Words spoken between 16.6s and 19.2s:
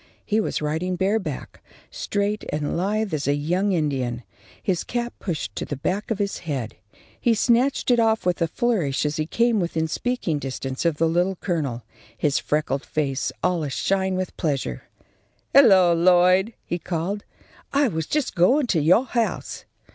he called, "I was just going to your